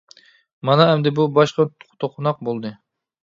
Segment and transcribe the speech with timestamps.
[0.69, 1.67] مانا ئەمدى بۇ باشقا
[2.05, 2.73] توقۇناق بولدى.